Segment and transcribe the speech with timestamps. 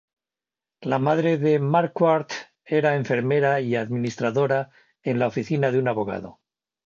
[0.91, 2.33] La madre de Marquardt
[2.79, 4.71] era enfermera y administradora
[5.03, 6.39] en la oficina de un abogado.